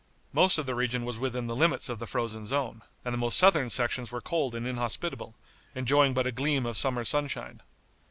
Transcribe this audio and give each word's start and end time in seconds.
Most 0.33 0.57
of 0.57 0.65
the 0.65 0.73
region 0.73 1.05
was 1.05 1.19
within 1.19 1.45
the 1.45 1.55
limits 1.55 1.87
of 1.87 1.99
the 1.99 2.07
frozen 2.07 2.47
zone, 2.47 2.81
and 3.05 3.13
the 3.13 3.19
most 3.19 3.37
southern 3.37 3.69
sections 3.69 4.11
were 4.11 4.19
cold 4.19 4.55
and 4.55 4.65
inhospitable, 4.65 5.35
enjoying 5.75 6.15
but 6.15 6.25
a 6.25 6.31
gleam 6.31 6.65
of 6.65 6.75
summer 6.75 7.05
sunshine. 7.05 7.61